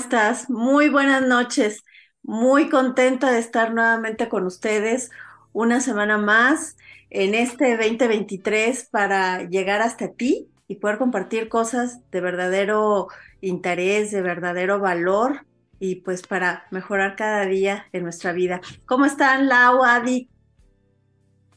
[0.00, 0.48] ¿Cómo estás?
[0.48, 1.84] Muy buenas noches.
[2.22, 5.10] Muy contenta de estar nuevamente con ustedes
[5.52, 6.78] una semana más
[7.10, 13.08] en este 2023 para llegar hasta ti y poder compartir cosas de verdadero
[13.42, 15.44] interés, de verdadero valor
[15.78, 18.62] y pues para mejorar cada día en nuestra vida.
[18.86, 20.30] ¿Cómo están, Lau, Adi?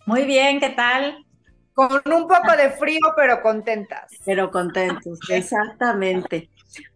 [0.05, 1.25] Muy bien, ¿qué tal?
[1.73, 4.11] Con un poco de frío, pero contentas.
[4.25, 6.49] Pero contentos, exactamente.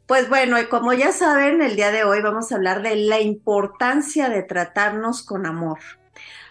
[0.07, 3.19] Pues bueno, y como ya saben, el día de hoy vamos a hablar de la
[3.19, 5.79] importancia de tratarnos con amor.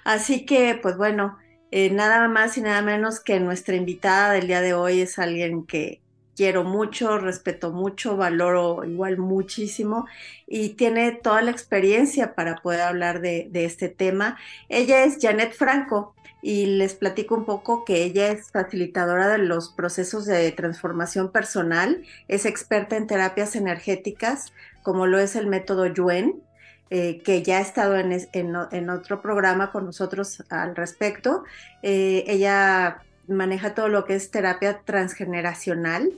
[0.04, 1.38] Así que, pues bueno,
[1.70, 5.66] eh, nada más y nada menos que nuestra invitada del día de hoy es alguien
[5.66, 6.02] que
[6.36, 10.06] quiero mucho, respeto mucho, valoro igual muchísimo
[10.46, 14.38] y tiene toda la experiencia para poder hablar de, de este tema.
[14.68, 16.15] Ella es Janet Franco
[16.46, 22.04] y les platico un poco que ella es facilitadora de los procesos de transformación personal,
[22.28, 24.52] es experta en terapias energéticas,
[24.84, 26.40] como lo es el método Yuen,
[26.88, 31.42] eh, que ya ha estado en, otro programa con nosotros al respecto.
[31.82, 36.12] Eh, ella maneja todo lo que es terapia transgeneracional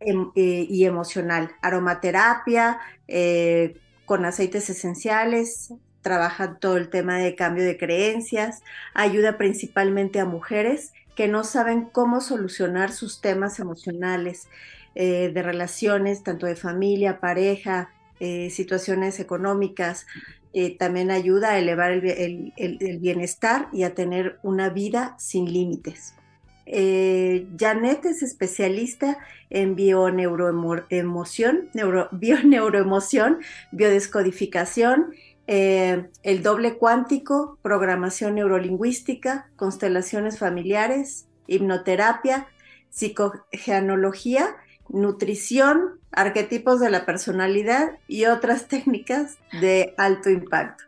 [0.00, 2.80] em, eh, y emocional, aromaterapia,
[4.04, 5.72] con aceites esenciales,
[6.08, 8.62] trabaja todo el tema de cambio de creencias,
[8.94, 14.48] ayuda principalmente a mujeres que no saben cómo solucionar sus temas emocionales,
[14.94, 20.06] eh, de relaciones, tanto de familia, pareja, eh, situaciones económicas.
[20.54, 26.14] Eh, también ayuda a elevar el, bienestar y a tener una vida sin límites.
[26.66, 29.18] Janet es especialista
[29.50, 33.40] en bioneuroemoción, neuro, bioneuroemoción,
[33.72, 35.12] biodescodificación
[35.50, 42.48] eh, el doble cuántico, programación neurolingüística, constelaciones familiares, hipnoterapia,
[42.90, 44.56] psicogenología,
[44.90, 50.84] nutrición, arquetipos de la personalidad y otras técnicas de alto impacto.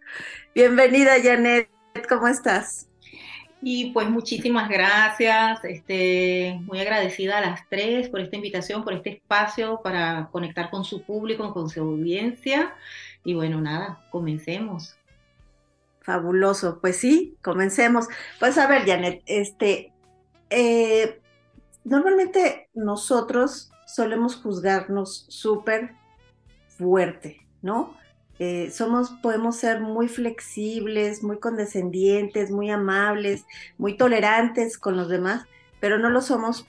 [0.55, 1.71] Bienvenida, Janet,
[2.07, 2.87] ¿cómo estás?
[3.63, 9.11] Y pues muchísimas gracias, este, muy agradecida a las tres por esta invitación, por este
[9.11, 12.75] espacio para conectar con su público, con su audiencia.
[13.25, 14.97] Y bueno, nada, comencemos.
[16.01, 18.07] Fabuloso, pues sí, comencemos.
[18.39, 19.93] Pues a ver, Janet, este,
[20.49, 21.21] eh,
[21.85, 25.95] normalmente nosotros solemos juzgarnos súper
[26.69, 27.95] fuerte, ¿no?
[28.39, 33.45] Eh, somos, podemos ser muy flexibles, muy condescendientes, muy amables,
[33.77, 35.45] muy tolerantes con los demás,
[35.79, 36.67] pero no lo somos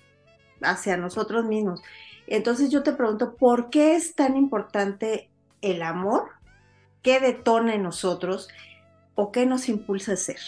[0.62, 1.82] hacia nosotros mismos.
[2.28, 5.30] Entonces yo te pregunto, ¿por qué es tan importante
[5.62, 6.41] el amor
[7.02, 8.50] qué detona en nosotros
[9.16, 10.40] o qué nos impulsa a ser.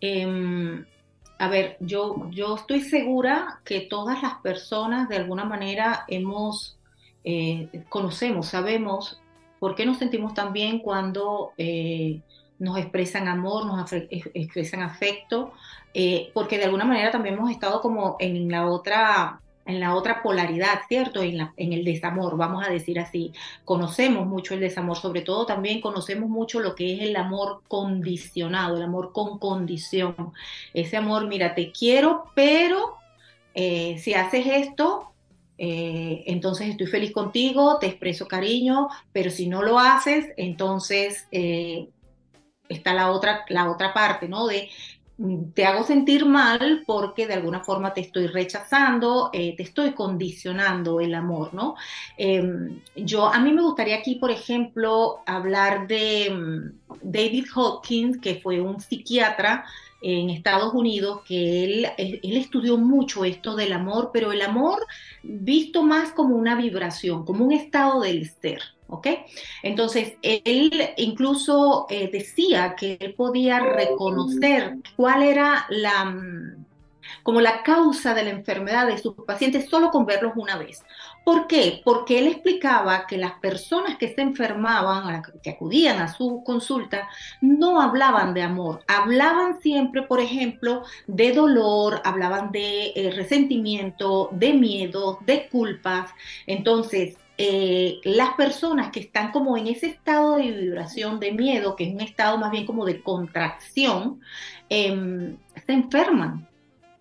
[0.00, 0.84] Em,
[1.38, 6.78] a ver, yo, yo estoy segura que todas las personas de alguna manera hemos,
[7.24, 9.20] eh, conocemos, sabemos
[9.58, 12.20] por qué nos sentimos tan bien cuando eh,
[12.58, 15.52] nos expresan amor, nos expresan afecto,
[15.92, 20.22] eh, porque de alguna manera también hemos estado como en la otra en la otra
[20.22, 21.22] polaridad, ¿cierto?
[21.22, 23.32] En, la, en, el desamor, vamos a decir así.
[23.64, 28.76] Conocemos mucho el desamor, sobre todo también conocemos mucho lo que es el amor condicionado,
[28.76, 30.32] el amor con condición.
[30.74, 32.96] Ese amor, mira, te quiero, pero
[33.54, 35.12] eh, si haces esto,
[35.56, 41.88] eh, entonces estoy feliz contigo, te expreso cariño, pero si no lo haces, entonces eh,
[42.68, 44.46] está la otra, la otra parte, ¿no?
[44.46, 44.68] De
[45.54, 51.00] te hago sentir mal porque de alguna forma te estoy rechazando, eh, te estoy condicionando
[51.00, 51.76] el amor, ¿no?
[52.16, 58.36] Em, yo, a mí me gustaría aquí, por ejemplo, hablar de mm, David Hawkins, que
[58.36, 59.64] fue un psiquiatra
[60.02, 64.84] en Estados Unidos, que él, él estudió mucho esto del amor, pero el amor
[65.22, 68.60] visto más como una vibración, como un estado del ser.
[68.94, 69.08] ¿Ok?
[69.62, 76.64] Entonces, él incluso eh, decía que él podía reconocer cuál era la, mm,
[77.22, 80.82] como la causa de la enfermedad de sus pacientes solo con verlos una vez.
[81.24, 81.80] ¿Por qué?
[81.82, 87.08] Porque él explicaba que las personas que se enfermaban, que acudían a su consulta,
[87.40, 94.52] no hablaban de amor, hablaban siempre, por ejemplo, de dolor, hablaban de eh, resentimiento, de
[94.52, 96.10] miedo, de culpas.
[96.46, 101.84] Entonces, eh, las personas que están como en ese estado de vibración de miedo, que
[101.84, 104.20] es un estado más bien como de contracción,
[104.68, 105.36] em,
[105.66, 106.48] se enferman,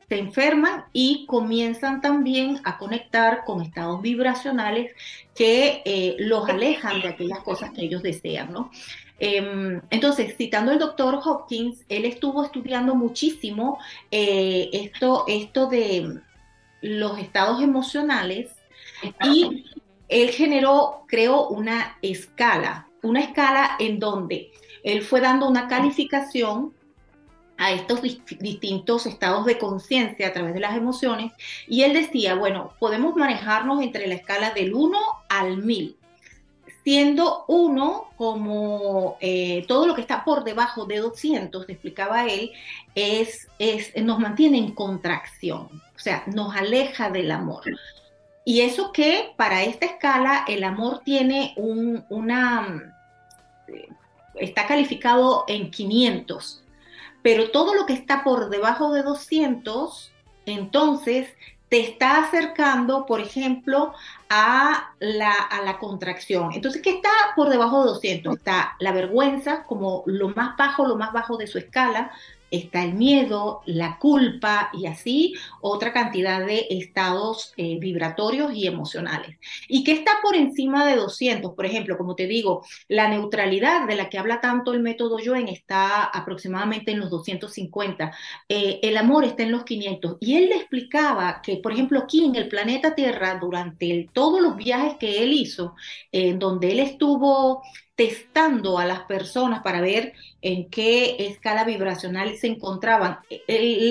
[0.09, 4.91] se enferman y comienzan también a conectar con estados vibracionales
[5.35, 8.71] que eh, los alejan de aquellas cosas que ellos desean, ¿no?
[9.19, 13.79] Em, entonces, citando al doctor Hopkins, él estuvo estudiando muchísimo
[14.11, 16.19] eh, esto, esto de
[16.81, 18.51] los estados emocionales
[19.23, 19.65] y
[20.13, 24.51] él generó, creó una escala, una escala en donde
[24.83, 26.73] él fue dando una calificación
[27.57, 31.31] a estos distintos estados de conciencia a través de las emociones
[31.67, 34.97] y él decía, bueno, podemos manejarnos entre la escala del 1
[35.29, 35.97] al 1000
[36.83, 42.51] siendo uno como eh, todo lo que está por debajo de 200, explicaba él,
[42.93, 43.47] es,
[43.95, 47.63] nos mantiene en contracción, o sea, nos aleja del amor.
[48.45, 52.95] Y eso que para esta escala el amor tiene un, una,
[54.35, 56.63] está calificado en 500,
[57.21, 60.11] pero todo lo que está por debajo de 200,
[60.45, 61.29] entonces
[61.69, 63.93] te está acercando, por ejemplo,
[64.29, 66.51] a la, a la, contracción.
[66.53, 68.35] Entonces, ¿qué está por debajo de 200?
[68.35, 72.11] Está la vergüenza como lo más bajo, lo más bajo de su escala,
[72.53, 79.37] está el miedo, la culpa y así otra cantidad de estados eh, vibratorios y emocionales.
[79.67, 81.53] ¿Y qué está por encima de 200?
[81.53, 85.47] Por ejemplo, como te digo, la neutralidad de la que habla tanto el método Joen
[85.47, 88.11] está aproximadamente en los 250.
[88.47, 90.17] Eh, el amor está en los 500.
[90.19, 94.55] Y él le explicaba que, por ejemplo, aquí en el planeta Tierra, durante todos los
[94.55, 95.75] viajes que él hizo,
[96.11, 97.63] en donde él estuvo
[97.95, 103.19] testando a las personas para ver en qué escala vibracional se encontraban.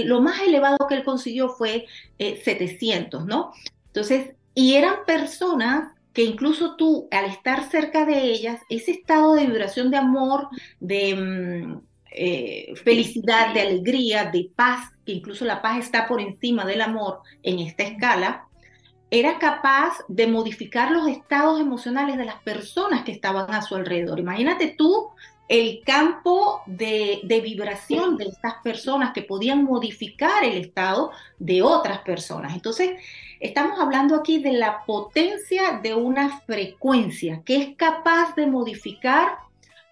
[0.04, 1.86] lo más elevado que él consiguió fue
[2.18, 3.52] 700, eh, ¿no?
[3.86, 9.46] Entonces, y eran personas que incluso tú, al estar cerca de ellas, ese estado de
[9.46, 10.48] vibración de amor,
[10.80, 16.66] de mm, eh, felicidad, de alegría, de paz, que incluso la paz está por encima
[16.66, 18.46] del amor en esta escala,
[19.12, 24.18] era capaz de modificar los estados emocionales de las personas que estaban a su alrededor.
[24.18, 25.10] Imagínate tú
[25.48, 32.54] el campo de, vibración de estas personas que podían modificar el estado de otras personas.
[32.54, 32.92] Entonces,
[33.38, 39.36] estamos hablando aquí de la potencia de una frecuencia que es capaz de modificar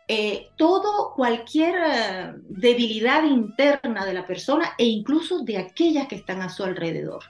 [0.08, 6.40] eh, todo, cualquier eh, debilidad interna de la persona e incluso de aquellas que están
[6.40, 7.22] a su alrededor.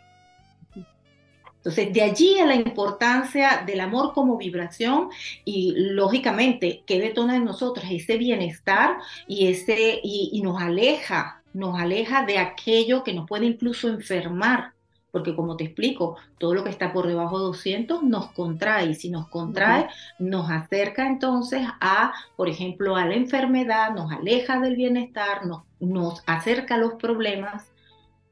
[1.61, 5.11] Entonces, de allí a la importancia del amor como vibración
[5.45, 8.97] y lógicamente que detona en nosotros ese bienestar
[9.29, 14.73] y, ese, y, nos aleja, nos aleja de aquello que nos puede incluso enfermar,
[15.11, 18.95] porque como te explico, todo lo que está por debajo de 200 nos contrae y
[18.95, 19.87] si nos contrae,
[20.19, 26.23] nos acerca entonces a, por ejemplo, a la enfermedad, nos aleja del bienestar, nos, nos
[26.25, 27.71] acerca a los problemas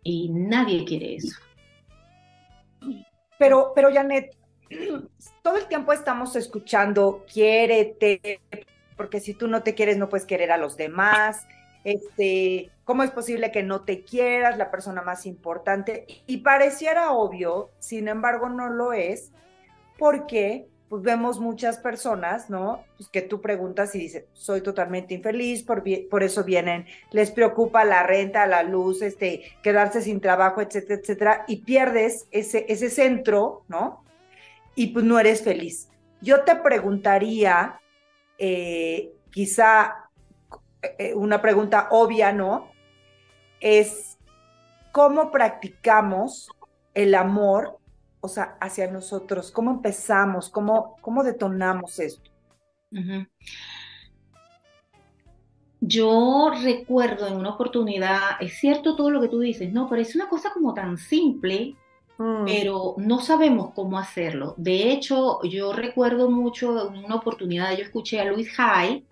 [0.03, 1.37] y nadie quiere eso.
[3.39, 4.37] Pero, pero Janet,
[5.43, 8.41] todo el tiempo estamos escuchando, quiérete,
[8.97, 11.47] porque si tú no te quieres, no puedes querer a los demás.
[11.85, 16.07] Este, ¿cómo es posible que no te quieras, la persona más importante?
[16.27, 19.33] Y pareciera obvio, sin embargo, no lo es,
[19.99, 22.85] porque pues vemos muchas personas, ¿no?
[22.97, 27.85] Pues que tú preguntas y dices, soy totalmente infeliz, por, por eso vienen, les preocupa
[27.85, 33.65] la renta, la luz, este, quedarse sin trabajo, etcétera, etcétera, y pierdes ese, ese centro,
[33.69, 34.03] ¿no?
[34.75, 35.91] Y pues no eres feliz.
[36.21, 37.81] Yo te preguntaría,
[38.39, 40.09] eh, quizá
[40.83, 42.71] eh, una pregunta obvia, ¿no?
[43.61, 44.19] Es,
[44.93, 46.49] ¿cómo practicamos
[46.95, 47.79] el amor
[48.29, 49.51] o sea, hacia nosotros?
[49.51, 50.49] ¿Cómo empezamos?
[50.49, 52.31] ¿Cómo, cómo detonamos esto?
[55.81, 60.15] Yo recuerdo en una oportunidad, es cierto todo lo que tú dices, no, pero es
[60.15, 61.77] una cosa como tan simple,
[62.19, 62.45] mm.
[62.45, 64.55] pero no sabemos cómo hacerlo.
[64.57, 69.05] De hecho, yo recuerdo mucho en una oportunidad, yo escuché a Luis Hay,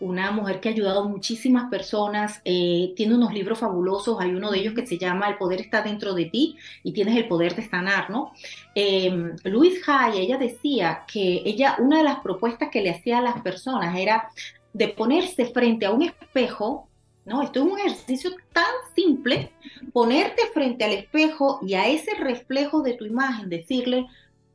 [0.00, 4.50] una mujer que ha ayudado a muchísimas personas, eh, tiene unos libros fabulosos, hay uno
[4.50, 7.56] de ellos que se llama El poder está dentro de ti y tienes el poder
[7.56, 8.32] de sanar, ¿no?
[8.74, 13.22] Eh, Luis Hay, ella decía que ella, una de las propuestas que le hacía a
[13.22, 14.30] las personas era
[14.72, 16.88] de ponerse frente a un espejo,
[17.24, 17.42] ¿no?
[17.42, 18.64] Esto es un ejercicio tan
[18.94, 19.50] simple,
[19.92, 24.06] ponerte frente al espejo y a ese reflejo de tu imagen decirle,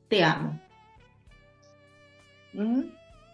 [0.07, 0.59] te amo.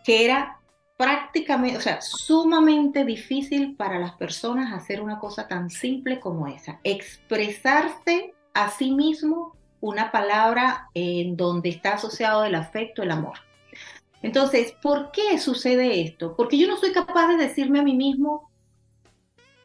[0.06, 0.59] Que era
[1.00, 6.82] prácticamente, o sea, sumamente difícil para las personas hacer una cosa tan simple como esa,
[6.84, 13.38] expresarse a sí mismo una palabra en donde está asociado el afecto, el amor.
[14.22, 16.36] Entonces, ¿por qué sucede esto?
[16.36, 18.52] Porque yo no soy capaz de decirme a mí mismo,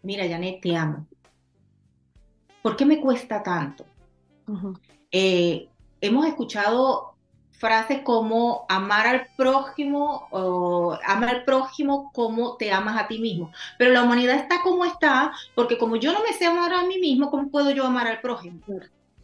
[0.03, 1.05] mira, Janet, te amo.
[2.63, 3.85] ¿Por qué me cuesta tanto?
[5.11, 5.69] Eh,
[6.01, 7.14] hemos escuchado
[7.65, 13.53] frases como amar al prójimo o amar al prójimo como te amas a ti mismo.
[13.79, 16.99] Pero la humanidad está como está, porque como yo no me sé amar a mí
[16.99, 18.61] mismo, ¿cómo puedo yo amar al prójimo?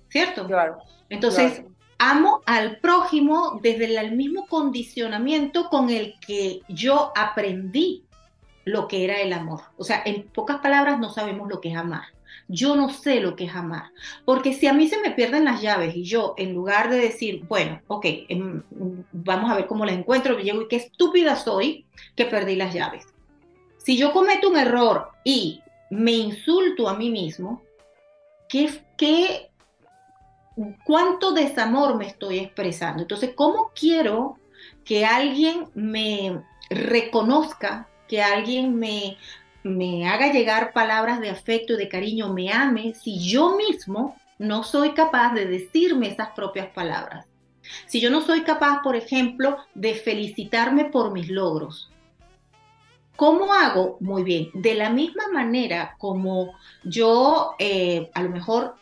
[0.08, 0.46] ¿Cierto?
[0.46, 0.78] Claro.
[1.10, 1.64] Entonces,
[1.98, 8.04] amo al prójimo desde el mismo condicionamiento con el que yo aprendí
[8.64, 9.60] lo que era el amor.
[9.76, 12.04] O sea, en pocas palabras no sabemos lo que es amar.
[12.52, 13.92] Yo no sé lo que es amar.
[14.24, 17.44] Porque si a mí se me pierden las llaves y yo, en lugar de decir,
[17.48, 18.62] bueno, ok, em,
[19.12, 23.06] vamos a ver cómo las encuentro, llego y qué estúpida soy que perdí las llaves.
[23.78, 27.62] Si yo cometo un error y me insulto a mí mismo,
[28.48, 29.50] ¿qué, qué,
[30.84, 33.02] cuánto desamor me estoy expresando?
[33.02, 34.38] Entonces, ¿cómo quiero
[34.84, 39.16] que alguien me reconozca, que alguien me,
[39.62, 44.62] me haga llegar palabras de afecto y de cariño, me ame, si yo mismo no
[44.62, 47.26] soy capaz de decirme esas propias palabras.
[47.86, 51.90] Si yo no soy capaz, por ejemplo, de felicitarme por mis logros.
[53.16, 53.98] ¿Cómo hago?
[54.00, 54.48] Muy bien.
[54.54, 58.76] De la misma manera como yo eh, a lo mejor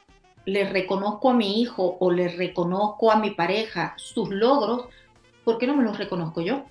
[0.44, 4.86] le reconozco a mi hijo o le reconozco a mi pareja sus logros,
[5.44, 6.64] ¿por qué no me los reconozco yo?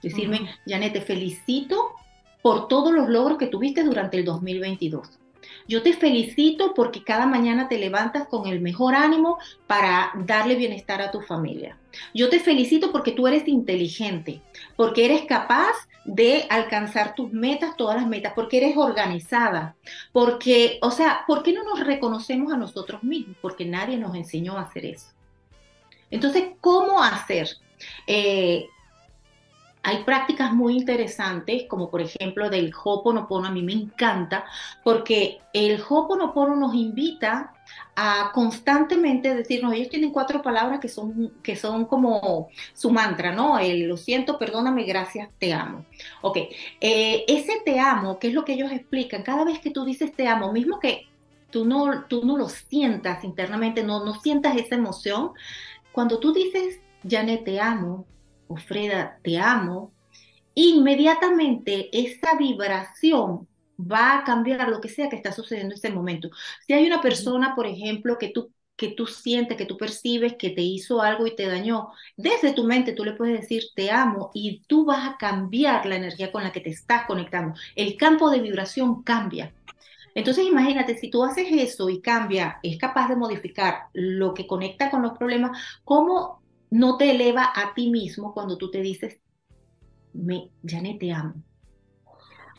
[0.00, 1.96] Decirme, Janet, te felicito
[2.42, 5.20] por todos los logros que tuviste durante el 2022.
[5.68, 11.00] Yo te felicito porque cada mañana te levantas con el mejor ánimo para darle bienestar
[11.00, 11.78] a tu familia.
[12.14, 14.40] Yo te felicito porque tú eres inteligente,
[14.76, 15.72] porque eres capaz
[16.04, 19.76] de alcanzar tus metas, todas las metas, porque eres organizada,
[20.12, 23.36] porque, o sea, ¿por qué no nos reconocemos a nosotros mismos?
[23.40, 25.06] Porque nadie nos enseñó a hacer eso.
[26.10, 27.48] Entonces, ¿cómo hacer?
[28.06, 28.66] Eh,
[29.82, 34.44] hay prácticas muy interesantes, como por ejemplo del Hoponopono, a mí me encanta,
[34.84, 37.54] porque el Hoponopono nos invita
[37.96, 43.58] a constantemente decirnos, ellos tienen cuatro palabras que son, que son como su mantra, ¿no?
[43.58, 45.84] El lo siento, perdóname, gracias, te amo.
[46.20, 46.36] Ok,
[46.80, 50.12] eh, ese te amo, que es lo que ellos explican, cada vez que tú dices
[50.14, 51.06] te amo, mismo que
[51.50, 55.32] tú no, tú no lo sientas internamente, no, no sientas esa emoción,
[55.92, 58.04] cuando tú dices, Janet, te amo,
[58.50, 59.92] o Freda, te amo,
[60.54, 66.30] inmediatamente esa vibración va a cambiar lo que sea que está sucediendo en ese momento.
[66.66, 70.48] Si hay una persona, por ejemplo, que tú que tú sientes, que tú percibes que
[70.50, 74.30] te hizo algo y te dañó, desde tu mente tú le puedes decir te amo
[74.32, 77.54] y tú vas a cambiar la energía con la que te estás conectando.
[77.76, 79.52] El campo de vibración cambia.
[80.14, 84.90] Entonces imagínate, si tú haces eso y cambia, es capaz de modificar lo que conecta
[84.90, 86.39] con los problemas, ¿cómo
[86.70, 89.18] no te eleva a ti mismo cuando tú te dices,
[90.12, 91.34] me, Janet, te amo.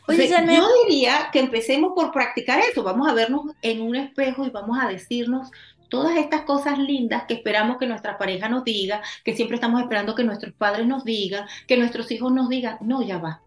[0.08, 2.82] Oye, Yo diría que empecemos por practicar eso.
[2.82, 5.50] Vamos a vernos en un espejo y vamos a decirnos
[5.88, 10.14] todas estas cosas lindas que esperamos que nuestra pareja nos diga, que siempre estamos esperando
[10.14, 12.78] que nuestros padres nos digan, que nuestros hijos nos digan.
[12.80, 13.42] No, ya va.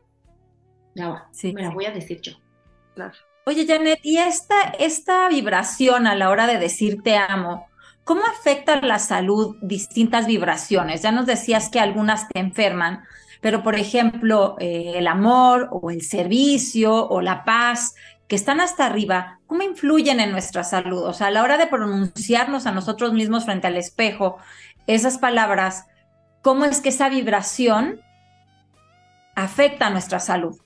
[0.96, 1.28] Ya va.
[1.32, 2.34] Sí, me las voy a decir yo.
[2.94, 3.14] Claro.
[3.46, 7.68] Oye, Janet, ¿y esta, esta vibración a la hora de decir te amo?
[8.06, 11.02] ¿Cómo afecta la salud distintas vibraciones?
[11.02, 13.04] Ya nos decías que algunas te enferman,
[13.42, 17.96] pero por ejemplo, eh, el amor o el servicio o la paz,
[18.28, 21.04] que están hasta arriba, ¿cómo influyen en nuestra salud?
[21.04, 24.38] O sea, a la hora de pronunciarnos a nosotros mismos frente al espejo,
[24.86, 25.88] esas palabras,
[26.44, 28.02] ¿cómo es que esa vibración
[29.34, 30.62] afecta a nuestra salud?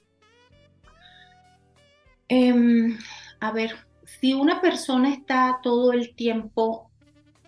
[2.28, 2.98] Em,
[3.40, 3.78] a ver,
[4.20, 6.89] si una persona está todo el tiempo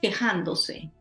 [0.01, 0.91] quejándose,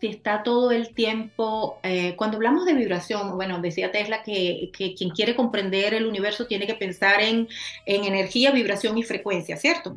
[0.00, 5.10] si está todo el tiempo, eh, cuando hablamos de vibración, bueno, decía Tesla que, quien
[5.10, 7.48] quiere comprender el universo tiene que pensar en,
[7.86, 9.96] energía, vibración y frecuencia, ¿cierto?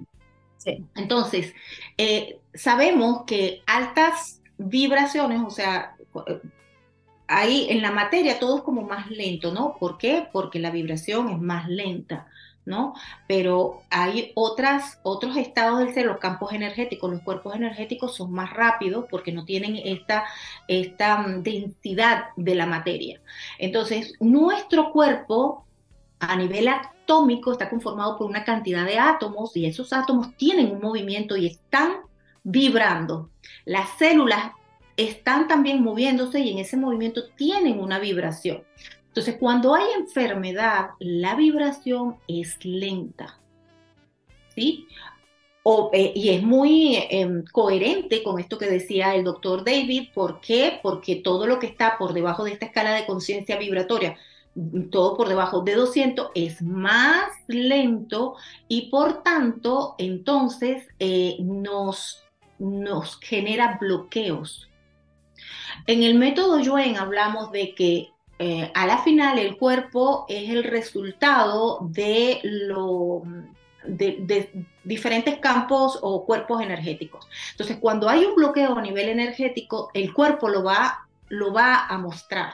[0.58, 0.86] Sí.
[0.96, 1.54] Entonces,
[1.98, 5.96] eh, sabemos que altas vibraciones, o sea,
[7.28, 9.76] ahí en la materia todo es como más lento, ¿no?
[9.80, 10.28] ¿Por qué?
[10.32, 12.28] Porque la vibración es más lenta.
[12.68, 12.94] ¿No?
[13.28, 19.06] Pero hay otros estados del ser, los campos energéticos, los cuerpos energéticos son más rápidos
[19.10, 20.26] porque no tienen esta,
[20.68, 23.22] esta mm, densidad de la materia.
[23.58, 25.66] Entonces, nuestro cuerpo
[26.20, 30.82] a nivel atómico está conformado por una cantidad de átomos y esos átomos tienen un
[30.82, 32.02] movimiento y están
[32.44, 33.30] vibrando.
[33.64, 34.52] Las células
[34.98, 38.64] están también moviéndose y en ese movimiento tienen una vibración.
[39.18, 43.40] Entonces, cuando hay enfermedad, la vibración es lenta.
[44.54, 44.88] ¿Sí?
[45.92, 50.10] Eh, y es muy em, coherente con esto que decía el doctor David.
[50.14, 50.80] ¿Por qué?
[50.84, 54.16] Porque todo lo que está por debajo de esta escala de conciencia vibratoria,
[54.92, 58.36] todo por debajo de 200, es más lento
[58.68, 62.24] y por tanto, entonces eh, nos,
[62.60, 64.70] nos genera bloqueos.
[65.88, 70.64] En el método Yuen hablamos de que eh, a la final el cuerpo es el
[70.64, 73.24] resultado de lo,
[73.84, 77.28] de, diferentes campos o cuerpos energéticos.
[77.52, 81.98] Entonces, cuando hay un bloqueo a nivel energético, el cuerpo lo va, lo va a
[81.98, 82.54] mostrar,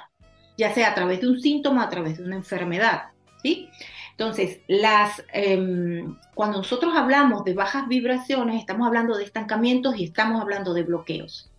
[0.57, 3.09] ya sea a través de un síntoma, a través de una enfermedad.
[3.41, 3.69] ¿sí?
[4.11, 10.41] Entonces, las, em, cuando nosotros hablamos de bajas vibraciones, estamos hablando de estancamientos y estamos
[10.41, 11.49] hablando de bloqueos.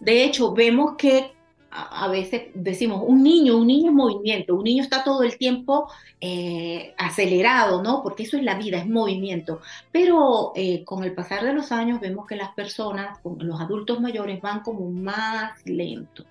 [0.00, 1.32] De hecho, vemos que
[1.74, 5.90] a, veces decimos, un niño, un niño es movimiento, un niño está todo el tiempo
[6.20, 8.02] eh, acelerado, ¿no?
[8.02, 9.60] Porque eso es la vida, es movimiento.
[9.90, 14.40] Pero eh, con el pasar de los años vemos que las personas, los adultos mayores,
[14.42, 16.26] van como más lentos.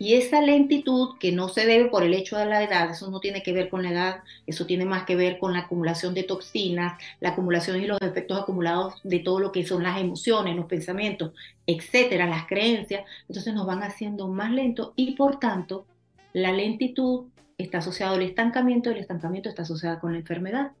[0.00, 3.20] Y esa lentitud que no se debe por el hecho de la edad, eso no
[3.20, 6.22] tiene que ver con la edad, eso tiene más que ver con la acumulación de
[6.22, 10.64] toxinas, la acumulación y los efectos acumulados de todo lo que son las emociones, los
[10.64, 11.32] pensamientos,
[11.66, 15.84] etcétera, las creencias, entonces nos van haciendo más lentos y por tanto
[16.32, 17.26] la lentitud
[17.58, 20.72] está asociada al estancamiento y el estancamiento está asociado con la enfermedad.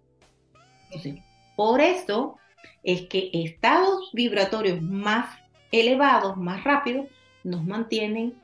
[1.56, 2.38] por eso
[2.82, 5.26] es que estados vibratorios más
[5.72, 7.04] elevados, más rápidos,
[7.44, 8.34] nos mantienen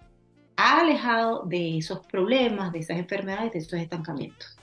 [0.56, 4.56] ha alejado de esos problemas, de esas enfermedades, de esos estancamientos.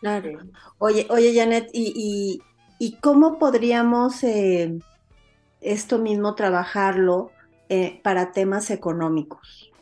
[0.00, 0.38] Claro.
[0.78, 2.42] Oye, oye Janet, ¿y,
[3.00, 4.78] cómo podríamos eh,
[5.60, 7.32] esto mismo trabajarlo
[7.68, 9.72] eh, para temas económicos?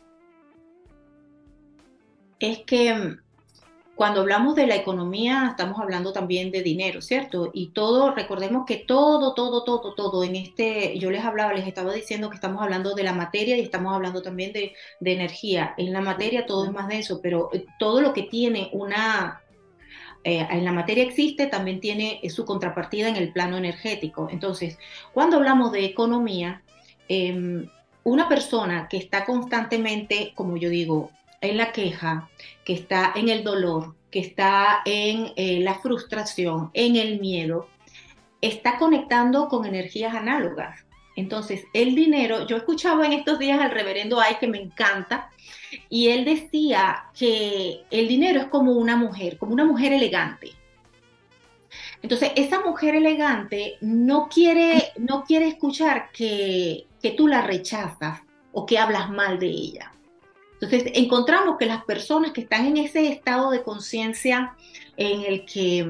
[2.39, 3.17] Es que
[3.95, 7.51] cuando hablamos de la economía, estamos hablando también de dinero, ¿cierto?
[7.53, 11.93] Y todo, recordemos que todo, todo, todo, todo en este, yo les hablaba, les estaba
[11.93, 15.73] diciendo que estamos hablando de la materia y estamos hablando también de, energía.
[15.77, 19.41] En la materia todo es más de eso, pero eh, todo lo que tiene una,
[20.25, 24.27] eh, en la materia existe, también tiene su contrapartida en el plano energético.
[24.29, 24.77] Entonces,
[25.13, 26.63] cuando hablamos de economía,
[27.07, 27.69] em,
[28.03, 32.29] una persona que está constantemente, como yo digo, en la queja,
[32.63, 37.67] que está en el dolor, que está en eh, la frustración, en el miedo,
[38.41, 40.85] está conectando con energías análogas.
[41.15, 45.29] Entonces, el dinero, yo escuchaba en estos días al reverendo Ay, que me encanta,
[45.89, 50.51] y él decía que el dinero es como una mujer, como una mujer elegante.
[52.01, 58.21] Entonces, esa mujer elegante no quiere, no quiere escuchar que, que tú la rechazas
[58.51, 59.94] o que hablas mal de ella.
[60.59, 64.55] Entonces, encontramos que las personas que están en ese estado de conciencia
[64.97, 65.85] en el que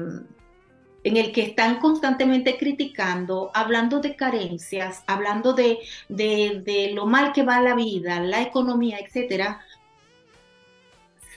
[1.04, 7.44] en el que están constantemente criticando, hablando de carencias, hablando de, de, lo mal que
[7.44, 9.60] va la vida, la economía, etcétera,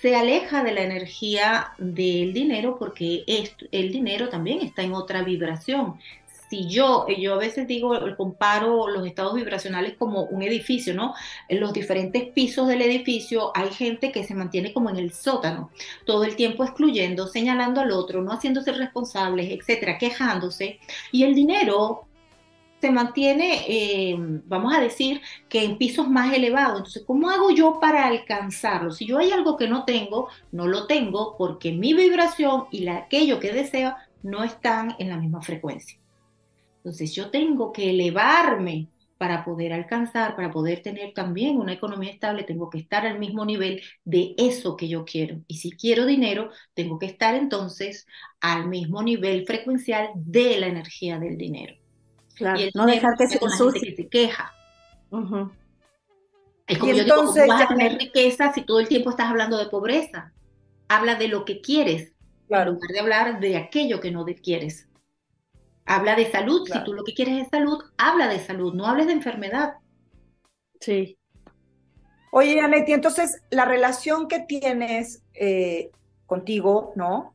[0.02, 3.24] se aleja de la energía del dinero porque
[3.72, 6.00] el dinero también está en otra vibración
[6.50, 11.14] si yo, eh, yo a veces digo, comparo los estados vibracionales como un edificio, ¿no?
[11.48, 15.72] En los diferentes pisos del edificio hay gente que se mantiene como en el sótano,
[16.06, 20.80] todo el tiempo excluyendo, señalando al otro, no haciéndose responsables, etcétera, quejándose.
[21.12, 22.06] Y el dinero
[22.82, 26.78] se mantiene, eh, vamos a decir, que en pisos más elevados.
[26.78, 28.92] Entonces, ¿cómo hago yo para alcanzarlo?
[28.92, 32.98] Si yo hay algo que no tengo, no lo tengo porque mi vibración y la,
[32.98, 36.00] aquello que deseo no están en la misma frecuencia.
[36.80, 38.90] Entonces yo tengo que elevarme
[39.20, 43.44] para poder alcanzar, para poder tener también una economía estable, tengo que estar al mismo
[43.44, 45.42] nivel de eso que yo quiero.
[45.46, 48.08] Y si quiero dinero, tengo que estar entonces
[48.40, 51.76] al mismo nivel frecuencial de la energía del dinero.
[52.36, 54.54] Claro, no dejar que se, que se queja.
[56.66, 59.58] Es como yo entonces, digo, vas a tener riqueza si todo el tiempo estás hablando
[59.58, 60.32] de pobreza?
[60.88, 62.14] Habla de lo que quieres,
[62.48, 64.89] en lugar de hablar de aquello que no quieres.
[65.90, 69.08] Habla de salud, si tú lo que quieres es salud, habla de salud, no hables
[69.08, 69.74] de enfermedad.
[70.80, 71.18] Sí.
[72.32, 75.90] Oye, Anetti, entonces la relación que tienes eh,
[76.28, 77.34] contigo, ¿no?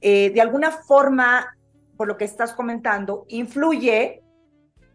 [0.00, 1.56] Eh, de alguna forma,
[1.96, 4.24] por lo que estás comentando, influye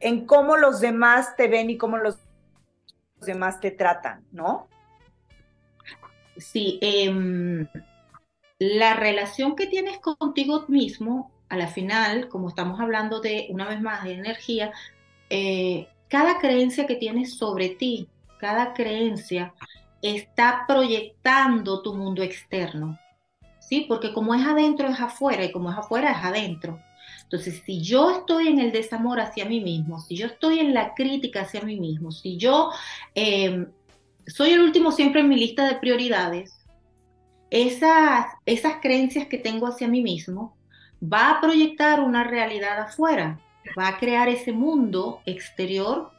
[0.01, 2.17] en cómo los demás te ven y cómo los,
[3.21, 4.67] demás te tratan, ¿no?
[6.35, 7.65] Sí, em,
[8.59, 13.81] la relación que tienes contigo mismo a la final, como estamos hablando de, una vez
[13.81, 14.71] más, de energía,
[15.29, 18.07] eh, cada creencia que tienes sobre ti,
[18.39, 19.53] cada creencia
[20.01, 22.99] está proyectando tu mundo externo,
[23.59, 23.85] ¿sí?
[23.87, 26.79] Porque como es adentro es afuera y como es afuera es adentro.
[27.23, 30.93] Entonces, si yo estoy en el desamor hacia mí mismo, si yo estoy en la
[30.93, 32.69] crítica hacia mí mismo, si yo
[33.15, 33.65] eh,
[34.27, 36.53] soy el último siempre en mi lista de prioridades,
[37.49, 40.55] esas, esas creencias que tengo hacia mí mismo
[41.01, 43.39] va a proyectar una realidad afuera,
[43.77, 46.11] va a crear ese mundo exterior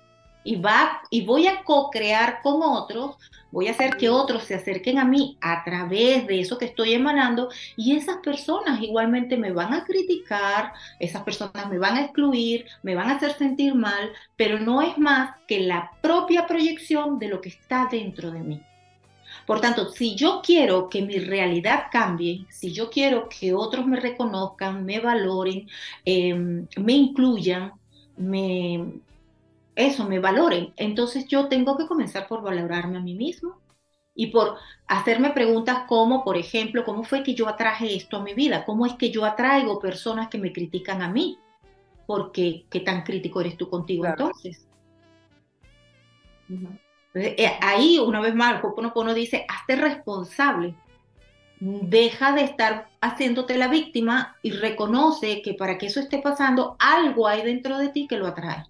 [0.47, 3.17] y, va, y voy a co-crear con otros,
[3.51, 6.95] voy a hacer que otros se acerquen a mí a través de eso que estoy
[6.95, 12.65] emanando y esas personas igualmente me van a criticar, esas personas me van a excluir,
[12.85, 17.29] me van a hacer sentir mal, pero no es más que la propia proyección de
[17.29, 18.62] lo que está dentro de mí.
[19.46, 24.00] Por tanto, si yo quiero que mi realidad cambie, si yo quiero que otros me
[24.00, 25.68] reconozcan, me valoren,
[26.04, 27.72] em, me incluyan,
[28.16, 29.00] me,
[29.76, 33.61] eso, me valoren, entonces yo tengo que comenzar por valorarme a mí mismo
[34.16, 34.56] y por
[34.88, 38.64] hacerme preguntas como, por ejemplo, ¿cómo fue que yo atraje esto a mi vida?
[38.64, 41.38] ¿Cómo es que yo atraigo personas que me critican a mí?
[42.06, 44.66] Porque, ¿qué tan crítico eres tú contigo entonces?
[47.18, 50.74] Eh, ahí, una vez más, el Hoponopono dice, hazte responsable.
[51.59, 57.26] Deja de estar haciéndote la víctima y reconoce que para que eso esté pasando, algo
[57.26, 58.64] hay dentro de ti que lo atrae.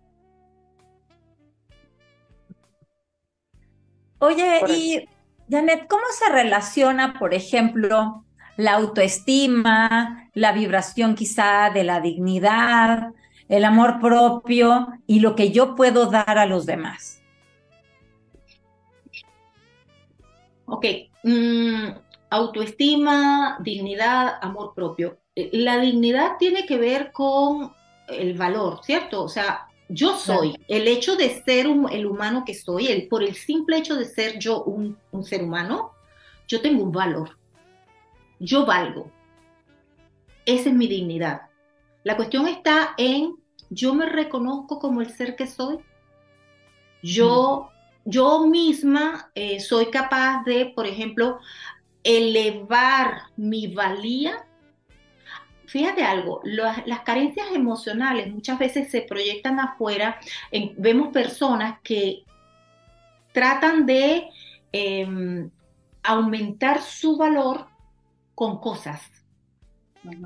[4.18, 5.09] Oye, y
[5.50, 8.24] Janet, ¿cómo se relaciona, por ejemplo,
[8.56, 13.12] la autoestima, la vibración quizá de la dignidad,
[13.48, 17.20] el amor propio y lo que yo puedo dar a los demás?
[20.66, 20.85] Ok,
[21.22, 21.87] mm,
[22.31, 25.18] autoestima, dignidad, amor propio.
[25.35, 27.72] Eh, la dignidad tiene que ver con
[28.09, 29.22] el valor, ¿cierto?
[29.22, 33.35] O sea, yo soy, el hecho de ser el humano que soy, el, por el
[33.35, 35.92] simple hecho de ser yo un, un ser humano,
[36.48, 37.38] yo tengo un valor.
[38.40, 39.11] Yo valgo.
[40.44, 41.42] Esa es mi dignidad.
[42.02, 43.37] La cuestión está en,
[43.70, 45.79] yo me reconozco como el ser que soy.
[47.02, 47.70] Yo
[48.07, 51.40] yo misma eh, soy capaz de, por ejemplo,
[52.05, 54.47] elevar mi valía.
[55.66, 60.21] Fíjate algo, las carencias emocionales muchas veces se proyectan afuera.
[60.79, 62.23] vemos personas que
[63.33, 64.29] tratan de
[64.71, 65.51] em,
[66.05, 67.66] aumentar su valor
[68.37, 69.01] con cosas,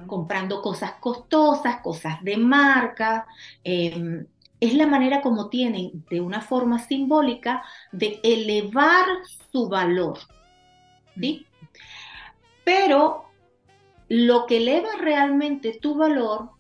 [0.07, 3.27] comprando cosas costosas, cosas de marca.
[3.65, 4.27] Em,
[4.61, 9.07] es la manera como tienen de una forma simbólica de elevar
[9.51, 10.19] su valor.
[11.19, 11.47] ¿sí?
[12.65, 13.25] Pero
[14.09, 16.51] lo que eleva realmente tu valor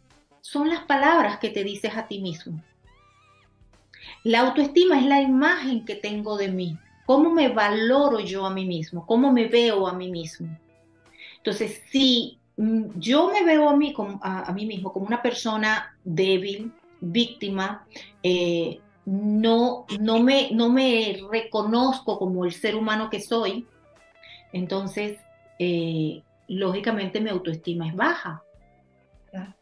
[0.40, 2.62] son las palabras que te dices a ti mismo.
[4.24, 8.64] La autoestima es la imagen que tengo de mí, cómo me valoro yo a mí
[8.64, 10.48] mismo, cómo me veo a mí mismo.
[11.36, 16.72] Entonces, si mm, yo me veo a mí, a mí mismo como una persona débil,
[17.00, 17.86] víctima,
[18.22, 23.66] eh, no, no, me, no me reconozco como el ser humano que soy,
[24.52, 25.18] entonces,
[25.58, 28.42] eh, lógicamente mi autoestima es baja.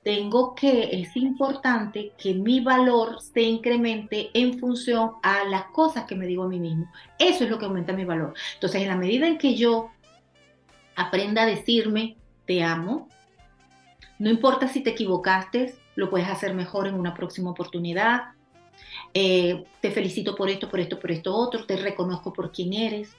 [0.03, 6.15] Tengo que, es importante que mi valor se incremente en función a las cosas que
[6.15, 6.91] me digo a mí mismo.
[7.19, 8.33] Eso es lo que aumenta mi valor.
[8.55, 9.91] Entonces, en la medida en que yo
[10.97, 13.09] aprenda a decirme, te amo,
[14.19, 18.29] no importa si te equivocaste, lo puedes hacer mejor en una próxima oportunidad.
[19.13, 23.17] Eh, te felicito por esto, por esto, por esto otro, te reconozco por quién eres.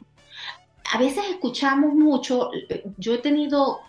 [0.93, 2.49] A veces escuchamos mucho,
[2.95, 3.81] yo he tenido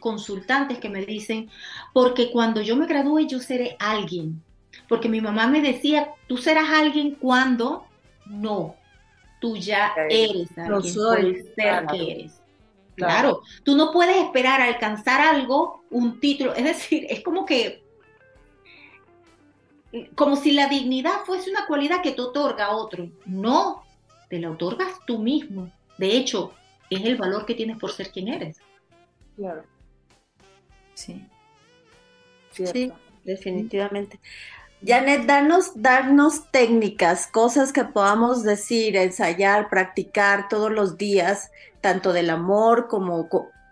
[0.00, 1.50] consultantes que me dicen,
[1.92, 4.42] porque cuando yo me gradúe yo seré alguien,
[4.88, 7.84] porque mi mamá me decía, tú serás alguien cuando
[8.24, 8.76] no,
[9.42, 12.40] tú ya eres alguien por el ser que eres.
[12.96, 17.81] Claro, tú no puedes esperar a alcanzar algo, un título, es decir, es como que
[20.14, 23.10] como si la dignidad fuese una cualidad que te otorga a otro.
[23.26, 23.84] No,
[24.28, 25.70] te la otorgas tú mismo.
[25.98, 26.52] De hecho,
[26.90, 28.58] es el valor que tienes por ser quien eres.
[29.36, 29.64] Claro.
[30.94, 31.26] Sí.
[32.50, 32.92] Sí,
[33.24, 34.20] definitivamente.
[34.84, 41.50] Janet, danos, darnos técnicas, cosas que podamos decir, ensayar, practicar todos los días,
[41.80, 43.28] tanto del amor como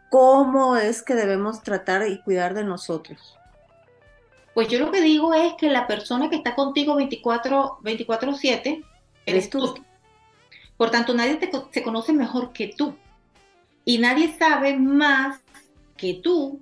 [0.08, 3.39] cómo es que debemos tratar y cuidar de nosotros.
[4.54, 8.84] Pues yo lo que digo es que la persona que está contigo 24-7
[9.26, 9.74] eres tú.
[10.76, 12.96] Por tanto, nadie te, se conoce mejor que tú.
[13.84, 15.40] Y nadie sabe más
[15.96, 16.60] que tú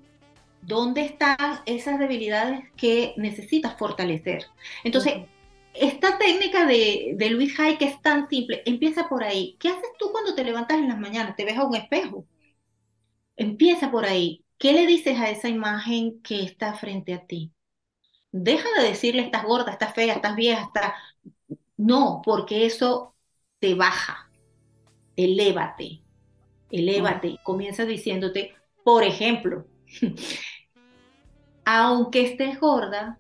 [0.63, 4.47] dónde están esas debilidades que necesitas fortalecer.
[4.85, 5.15] Entonces,
[5.75, 9.57] esta técnica de, de Luis Hay, que es tan simple, empieza por ahí.
[9.61, 11.37] ¿Qué haces tú cuando te levantas en las mañanas?
[11.37, 12.27] ¿Te ves a un espejo?
[13.37, 14.45] Empieza por ahí.
[14.59, 17.53] ¿Qué le dices a esa imagen que está frente a ti?
[18.33, 20.93] Deja de decirle estás gorda, estás fea, estás vieja, estás...
[21.77, 23.15] No, porque eso
[23.59, 24.31] te baja.
[25.17, 26.01] Elévate,
[26.71, 27.39] elévate.
[27.43, 29.65] Comienza diciéndote, por ejemplo,
[31.65, 33.19] aunque estés gorda,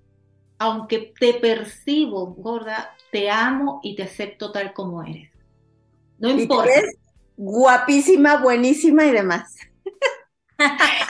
[0.58, 5.30] aunque te percibo gorda, te amo y te acepto tal como eres.
[6.18, 6.72] No importa.
[6.72, 6.96] Eres
[7.36, 9.54] guapísima, buenísima y demás.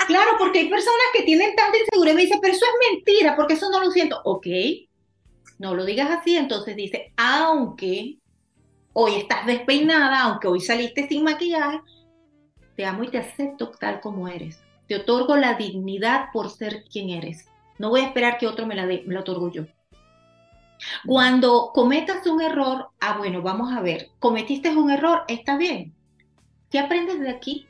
[0.07, 3.35] claro, porque hay personas que tienen tanta inseguridad y me dicen, pero eso es mentira,
[3.35, 4.21] porque eso no lo siento.
[4.25, 4.47] Ok,
[5.59, 8.19] no lo digas así, entonces dice, aunque
[8.93, 11.81] hoy estás despeinada, aunque hoy saliste sin maquillaje,
[12.77, 14.61] te amo y te acepto tal como eres.
[14.87, 17.47] Te otorgo la dignidad por ser quien eres.
[17.79, 19.65] No voy a esperar que otro me la, dé, me la otorgo yo.
[21.07, 25.95] Cuando cometas un error, ah, bueno, vamos a ver, cometiste un error, está bien.
[26.71, 27.67] ¿Qué aprendes de aquí?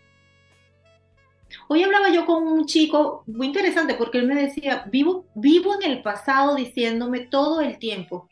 [1.69, 5.91] Hoy hablaba yo con un chico muy interesante porque él me decía, vivo, vivo en
[5.91, 8.29] el pasado diciéndome todo el tiempo,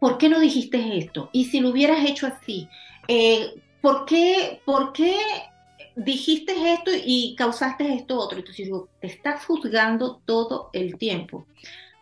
[0.00, 1.30] ¿por qué no dijiste esto?
[1.32, 2.68] Y si lo hubieras hecho así,
[3.08, 5.16] eh, ¿por, qué, ¿por qué
[5.96, 8.38] dijiste esto y causaste esto otro?
[8.38, 11.46] Entonces digo, te estás juzgando todo el tiempo.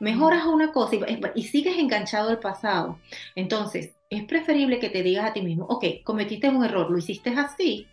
[0.00, 2.98] Mejoras una cosa y, y sigues enganchado al pasado.
[3.36, 7.30] Entonces, es preferible que te digas a ti mismo, ok, cometiste un error, lo hiciste
[7.30, 7.86] así,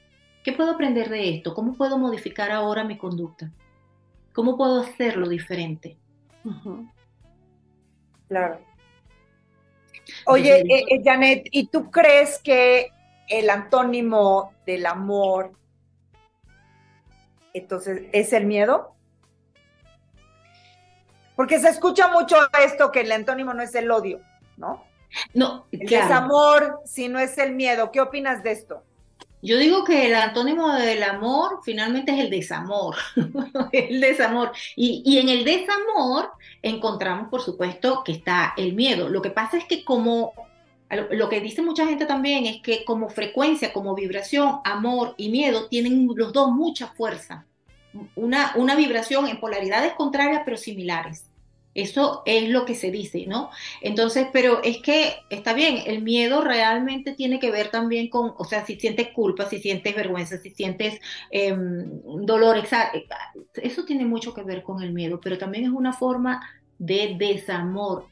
[0.43, 1.54] ¿Qué puedo aprender de esto?
[1.54, 3.52] ¿Cómo puedo modificar ahora mi conducta?
[4.34, 5.97] ¿Cómo puedo hacerlo diferente?
[8.28, 8.60] Claro.
[10.25, 12.91] Oye, eh, eh, Janet, ¿y tú crees que
[13.28, 15.52] el antónimo del amor,
[17.54, 18.95] entonces, es el miedo?
[21.36, 24.19] Porque se escucha mucho esto que el antónimo no es el odio,
[24.58, 24.84] ¿no?
[25.34, 27.91] No, el desamor, si no es el miedo.
[27.91, 28.84] ¿Qué opinas de esto?
[29.41, 32.97] Yo digo que el antónimo del amor finalmente es el desamor,
[33.71, 34.52] el desamor.
[34.75, 39.08] Y, y, en el desamor encontramos, por supuesto, que está el miedo.
[39.08, 40.34] Lo que pasa es que como,
[41.12, 45.67] lo que dice mucha gente también es que como frecuencia, como vibración, amor y miedo
[45.67, 47.45] tienen los dos mucha fuerza.
[48.15, 51.28] Una, una vibración en polaridades contrarias pero similares.
[51.81, 53.49] Eso es lo que se dice, ¿no?
[53.81, 58.43] Entonces, pero es que está bien, el miedo realmente tiene que ver también con, o
[58.43, 60.99] sea, si sientes culpa, si sientes vergüenza, si sientes
[61.31, 62.61] em, dolor,
[63.55, 66.41] eso tiene mucho que ver con el miedo, pero también es una forma
[66.77, 68.07] de desamor,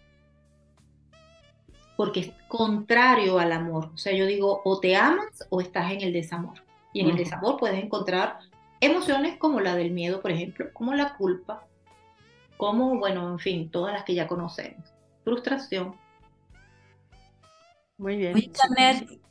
[1.98, 3.92] porque es contrario al amor.
[3.94, 6.64] O sea, yo digo, o te amas o estás en el desamor.
[6.94, 8.40] Y en el desamor puedes encontrar
[8.80, 11.67] emociones como la del miedo, por ejemplo, como la culpa,
[12.58, 14.94] como, bueno, en fin, todas las que ya conocemos.
[15.24, 15.96] Frustración.
[17.98, 18.52] Muy bien.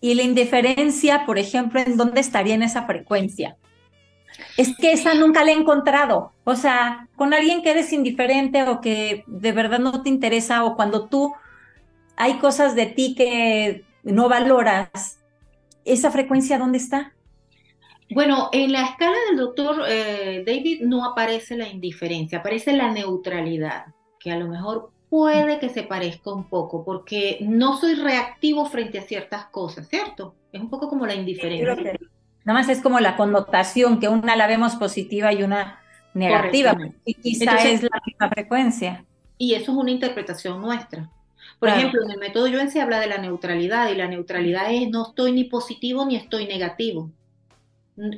[0.00, 3.56] y la indiferencia, por ejemplo, ¿en dónde estaría en esa frecuencia?
[4.56, 6.32] Es que esa nunca la he encontrado.
[6.44, 10.76] O sea, con alguien que eres indiferente o que de verdad no te interesa o
[10.76, 11.34] cuando tú
[12.16, 15.20] hay cosas de ti que no valoras,
[15.84, 17.12] ¿esa frecuencia dónde está?
[18.10, 23.86] Bueno, en la escala del doctor eh, David no aparece la indiferencia, aparece la neutralidad,
[24.20, 28.98] que a lo mejor puede que se parezca un poco, porque no soy reactivo frente
[28.98, 30.34] a ciertas cosas, ¿cierto?
[30.52, 31.98] Es un poco como la indiferencia.
[32.44, 35.80] nada más es como la connotación, que una la vemos positiva y una
[36.14, 39.04] negativa, y quizá es la misma frecuencia.
[39.36, 41.10] Y eso es una interpretación nuestra.
[41.58, 44.88] Por ejemplo, en el método Yuen se habla de la neutralidad, y la neutralidad es
[44.90, 47.10] no estoy ni positivo ni estoy negativo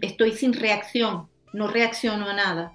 [0.03, 2.73] estoy sin reacción, no reacciono a nada.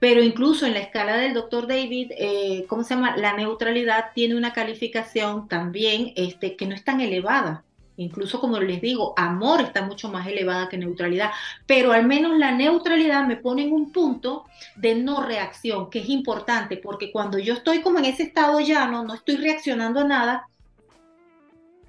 [0.00, 3.16] Pero incluso en la escala del doctor David, eh, ¿cómo se llama?
[3.16, 7.64] La neutralidad tiene una calificación también este, que no es tan elevada.
[7.96, 11.32] Incluso como les digo, amor está mucho más elevada que neutralidad,
[11.66, 14.44] pero al menos la neutralidad me pone en un punto
[14.76, 19.02] de no reacción, que es importante, porque cuando yo estoy como en ese estado llano,
[19.02, 20.48] no estoy reaccionando a nada,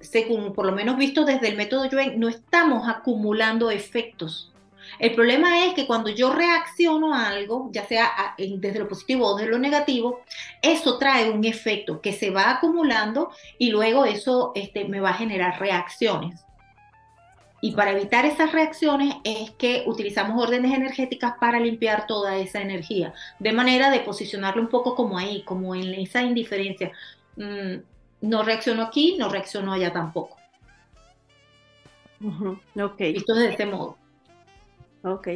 [0.00, 4.50] según por lo menos visto desde el método Yuen, no estamos acumulando efectos.
[4.98, 9.36] El problema es que cuando yo reacciono a algo, ya sea desde lo positivo o
[9.36, 10.20] desde lo negativo,
[10.62, 15.14] eso trae un efecto que se va acumulando y luego eso este, me va a
[15.14, 16.44] generar reacciones.
[17.62, 23.12] Y para evitar esas reacciones es que utilizamos órdenes energéticas para limpiar toda esa energía,
[23.38, 26.90] de manera de posicionarlo un poco como ahí, como en esa indiferencia.
[27.36, 27.76] Mm,
[28.20, 30.36] no reaccionó aquí, no reaccionó allá tampoco.
[32.20, 32.96] Ok.
[32.98, 33.96] Esto es de este modo.
[35.02, 35.28] Ok.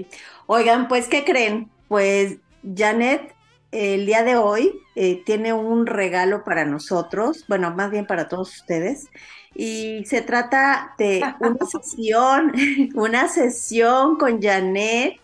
[0.47, 1.71] Oigan, pues, ¿qué creen?
[1.89, 2.39] Pues
[2.77, 3.35] Janet
[3.75, 8.55] el día de hoy eh, tiene un regalo para nosotros, bueno, más bien para todos
[8.55, 9.09] ustedes,
[9.53, 12.53] y se trata de una sesión,
[12.95, 15.21] una sesión con Janet,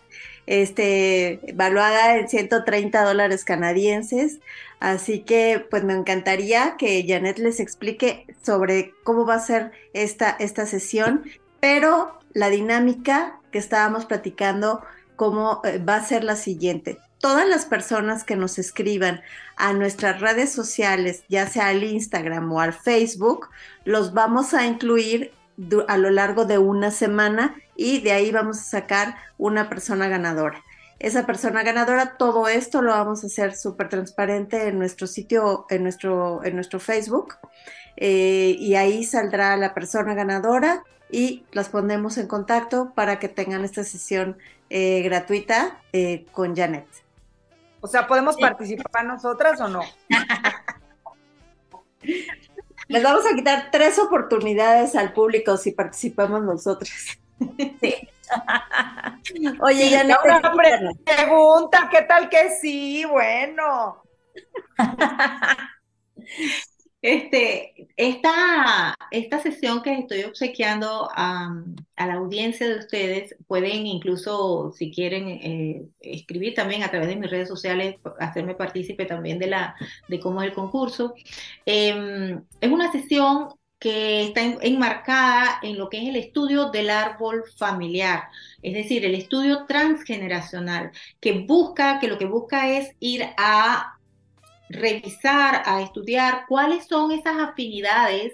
[0.59, 4.39] este, evaluada en 130 dólares canadienses,
[4.81, 10.31] Así que pues me encantaría que Janet les explique sobre cómo va a ser esta,
[10.31, 11.23] esta sesión,
[11.59, 14.81] pero la dinámica que estábamos platicando,
[15.15, 16.97] cómo eh, va a ser la siguiente.
[17.19, 19.21] todas las personas que nos escriban
[19.55, 23.49] a nuestras redes sociales, ya sea al Instagram o al Facebook,
[23.85, 25.31] los vamos a incluir
[25.87, 30.63] a lo largo de una semana y de ahí vamos a sacar una persona ganadora.
[30.99, 35.83] Esa persona ganadora, todo esto lo vamos a hacer súper transparente en nuestro sitio, en
[35.83, 37.35] nuestro, en nuestro Facebook.
[37.97, 43.65] Eh, y ahí saldrá la persona ganadora y las ponemos en contacto para que tengan
[43.65, 44.37] esta sesión
[44.69, 46.87] eh, gratuita eh, con Janet.
[47.81, 49.81] O sea, ¿podemos participar nosotras o no?
[52.91, 56.91] Les vamos a quitar tres oportunidades al público si participamos nosotros.
[57.79, 57.95] Sí.
[59.61, 60.15] Oye, ya no
[61.05, 63.05] pregunta, ¿qué tal que sí?
[63.05, 64.03] Bueno.
[67.01, 71.51] Este, esta, esta sesión que estoy obsequiando a,
[71.97, 77.31] la audiencia de ustedes, pueden incluso, si quieren, eh, escribir también a través de mis
[77.31, 79.75] redes sociales, hacerme partícipe también de, la,
[80.07, 81.15] de cómo es el concurso.
[81.65, 87.43] Em, es una sesión que está enmarcada en lo que es el estudio del árbol
[87.57, 88.25] familiar,
[88.61, 93.97] es decir, el estudio transgeneracional, que busca, que lo que busca es ir a
[94.71, 98.33] revisar, a estudiar cuáles son esas afinidades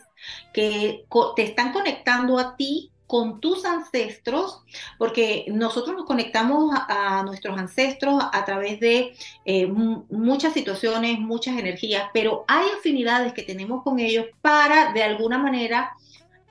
[0.53, 4.61] que te están conectando a ti con tus ancestros,
[4.97, 9.13] porque nosotros nos conectamos a, nuestros ancestros a través de
[9.45, 15.37] eh, muchas situaciones, muchas energías, pero hay afinidades que tenemos con ellos para de alguna
[15.37, 15.93] manera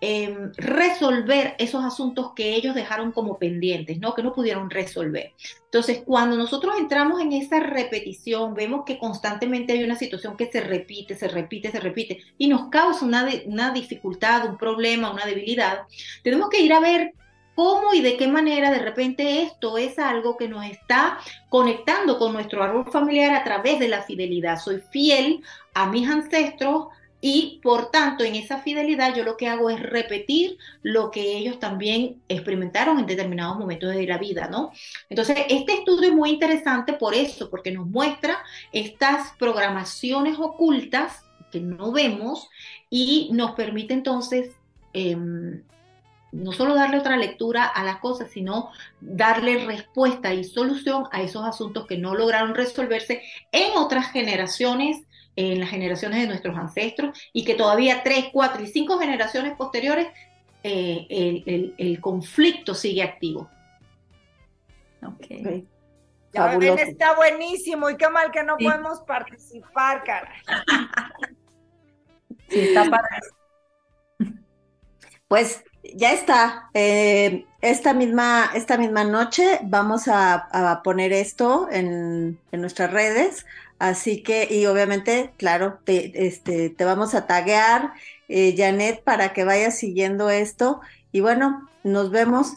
[0.02, 4.14] Em, resolver esos asuntos que ellos dejaron como pendientes, ¿no?
[4.14, 5.32] Que no pudieron resolver.
[5.64, 10.60] Entonces, cuando nosotros entramos en esa repetición, vemos que constantemente hay una situación que se
[10.60, 15.86] repite, se repite, se repite y nos causa una, una dificultad, un problema, una debilidad,
[16.22, 17.14] tenemos que ir a ver
[17.54, 22.34] cómo y de qué manera de repente esto es algo que nos está conectando con
[22.34, 24.60] nuestro árbol familiar a través de la fidelidad.
[24.60, 26.88] Soy fiel a mis ancestros,
[27.28, 31.58] y por tanto, en esa fidelidad yo lo que hago es repetir lo que ellos
[31.58, 34.70] también experimentaron en determinados momentos de la vida, ¿no?
[35.10, 38.38] Entonces, este estudio es muy interesante por eso, porque nos muestra
[38.70, 42.48] estas programaciones ocultas que no vemos
[42.90, 44.54] y nos permite entonces
[44.92, 45.64] em,
[46.30, 51.44] no solo darle otra lectura a las cosas, sino darle respuesta y solución a esos
[51.44, 55.02] asuntos que no lograron resolverse en otras generaciones
[55.36, 60.08] en las generaciones de nuestros ancestros y que todavía tres, cuatro y cinco generaciones posteriores
[60.62, 63.48] eh, el, conflicto sigue activo.
[65.06, 65.26] Ok.
[66.32, 70.32] está buenísimo y qué mal que no podemos participar, cara.
[72.48, 73.08] sí, está para
[75.28, 75.62] Pues
[75.94, 76.70] ya está.
[76.74, 83.46] Eh, esta, misma, esta misma noche vamos a, poner esto en, en, nuestras redes
[83.78, 87.92] Así que, y obviamente, claro, te, este, te vamos a taguear,
[88.28, 90.80] eh, Janet, para que vayas siguiendo esto.
[91.12, 92.56] Y bueno, nos vemos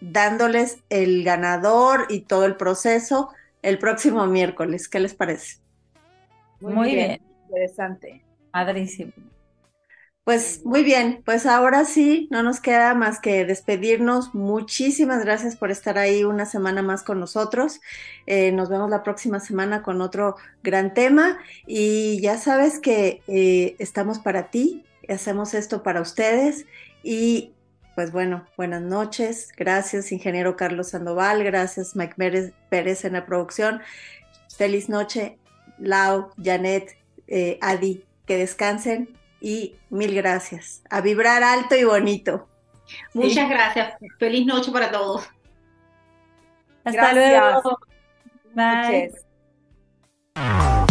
[0.00, 3.30] dándoles el ganador y todo el proceso
[3.62, 4.88] el próximo miércoles.
[4.88, 5.58] ¿Qué les parece?
[6.60, 7.20] Muy, bien.
[7.48, 8.22] Interesante.
[8.52, 9.12] Padrísimo.
[10.24, 14.36] Pues muy bien, pues ahora sí, no nos queda más que despedirnos.
[14.36, 17.80] Muchísimas gracias por estar ahí una semana más con nosotros.
[18.26, 23.74] Eh, nos vemos la próxima semana con otro gran tema y ya sabes que eh,
[23.80, 26.66] estamos para ti, hacemos esto para ustedes
[27.02, 27.50] y
[27.96, 29.48] pues bueno, buenas noches.
[29.56, 31.42] Gracias, ingeniero Carlos Sandoval.
[31.42, 33.80] Gracias, Mike Pérez, Pérez en la producción.
[34.56, 35.36] Feliz noche,
[35.78, 40.82] Lau, Janet, eh, Adi, que descansen y mil gracias.
[40.88, 42.48] A vibrar alto y bonito.
[43.12, 43.94] Muchas gracias.
[44.18, 45.28] Feliz noche para todos.
[46.84, 47.78] Hasta luego.
[48.54, 49.12] Bye.
[50.34, 50.81] Bye.